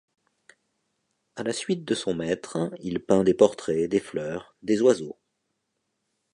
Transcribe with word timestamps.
À 1.35 1.43
la 1.43 1.53
suite 1.53 1.85
de 1.85 1.93
son 1.93 2.15
maître, 2.15 2.71
il 2.79 3.01
peint 3.05 3.23
des 3.23 3.35
portraits, 3.35 3.87
des 3.87 3.99
fleurs, 3.99 4.55
des 4.63 4.81
oiseaux. 4.81 5.19